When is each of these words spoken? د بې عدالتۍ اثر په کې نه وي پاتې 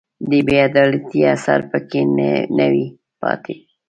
د 0.29 0.31
بې 0.47 0.57
عدالتۍ 0.67 1.21
اثر 1.35 1.59
په 1.69 1.77
کې 1.89 2.01
نه 2.57 2.65
وي 2.71 2.85
پاتې 3.21 3.55